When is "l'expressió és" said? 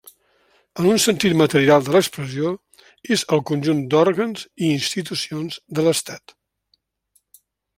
1.95-3.25